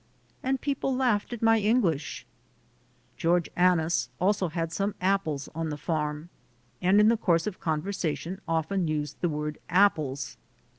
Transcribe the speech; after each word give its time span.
And 0.41 0.59
people 0.59 0.95
laughed 0.95 1.31
at 1.31 1.43
my 1.43 1.59
English! 1.59 2.25
George 3.17 3.51
Annis 3.55 4.09
also 4.19 4.47
had 4.49 4.73
some 4.73 4.95
apples 4.99 5.47
on 5.53 5.69
the 5.69 5.77
farm, 5.77 6.29
and 6.81 6.99
in 6.99 7.07
the 7.07 7.15
course 7.17 7.45
of 7.45 7.59
conversation 7.59 8.41
often 8.47 8.87
used 8.87 9.21
the 9.21 9.29
word 9.29 9.59
"apples." 9.69 10.37